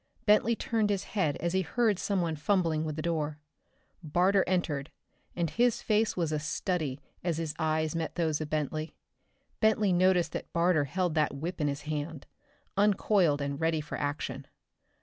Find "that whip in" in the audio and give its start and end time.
11.13-11.67